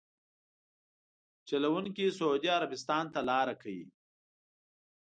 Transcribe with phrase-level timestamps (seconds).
[1.49, 3.85] چلونکي سعودي عربستان ته لاره کوي.